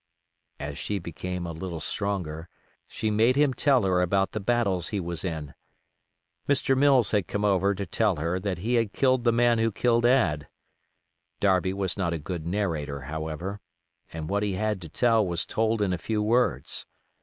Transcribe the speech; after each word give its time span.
As 0.59 0.79
she 0.79 0.97
became 0.97 1.45
a 1.45 1.51
little 1.51 1.79
stronger 1.79 2.49
she 2.87 3.11
made 3.11 3.35
him 3.35 3.53
tell 3.53 3.83
her 3.83 4.01
about 4.01 4.31
the 4.31 4.39
battles 4.39 4.87
he 4.87 4.99
was 4.99 5.23
in. 5.23 5.53
Mr. 6.49 6.75
Mills 6.75 7.11
had 7.11 7.27
come 7.27 7.43
to 7.43 7.85
tell 7.85 8.15
her 8.15 8.39
that 8.39 8.57
he 8.57 8.73
had 8.73 8.93
killed 8.93 9.25
the 9.25 9.31
man 9.31 9.59
who 9.59 9.71
killed 9.71 10.03
Ad. 10.07 10.47
Darby 11.39 11.71
was 11.71 11.97
not 11.97 12.13
a 12.13 12.17
good 12.17 12.47
narrator, 12.47 13.01
however, 13.01 13.59
and 14.11 14.27
what 14.27 14.41
he 14.41 14.53
had 14.53 14.81
to 14.81 14.89
tell 14.89 15.23
was 15.23 15.45
told 15.45 15.83
in 15.83 15.93
a 15.93 15.99
few 15.99 16.23
words. 16.23 16.87